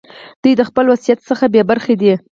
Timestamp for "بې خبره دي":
1.53-2.13